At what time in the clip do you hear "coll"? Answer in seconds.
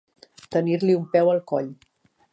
1.55-1.73